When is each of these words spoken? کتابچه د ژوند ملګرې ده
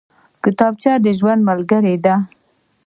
کتابچه 0.43 0.91
د 1.05 1.07
ژوند 1.17 1.41
ملګرې 1.49 1.95
ده 2.05 2.15